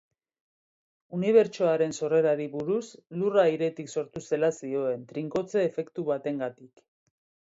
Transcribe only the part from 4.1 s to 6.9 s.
zela zioen, trinkotze-efektu batengatik.